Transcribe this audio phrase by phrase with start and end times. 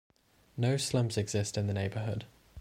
[0.57, 2.25] No slums exist in the neighborhood.